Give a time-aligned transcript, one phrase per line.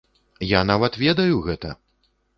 [0.51, 1.75] Я нават ведаю гэта!